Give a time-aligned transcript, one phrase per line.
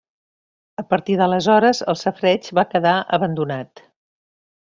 [0.83, 3.87] A partir d'aleshores el safareig va quedar abandonat.